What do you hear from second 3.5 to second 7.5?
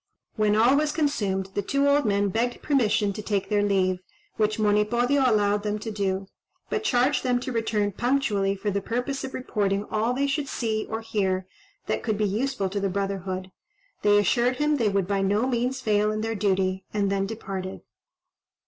leave, which Monipodio allowed them to do, but charged them